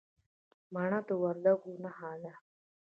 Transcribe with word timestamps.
مڼه 0.73 0.99
د 1.07 1.09
وردګو 1.23 1.71
نښه 1.83 2.11
ده. 2.21 2.33